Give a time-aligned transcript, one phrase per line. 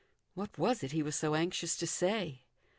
[0.33, 2.41] What was it he was so anxious to say